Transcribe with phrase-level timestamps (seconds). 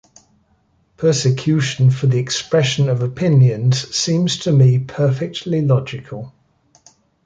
[0.97, 6.33] Persecution for the expression of opinions seems to me perfectly logical.